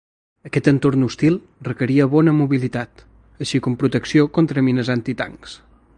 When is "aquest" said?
0.49-0.67